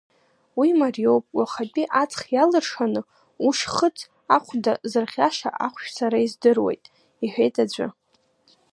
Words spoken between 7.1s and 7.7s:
иҳәеит